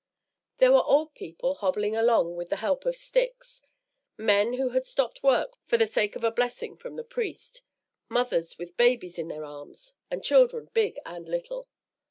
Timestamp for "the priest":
6.95-7.61